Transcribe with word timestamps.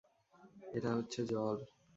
এটা 0.67 0.89
হচ্ছে 0.97 1.19
জল। 1.31 1.57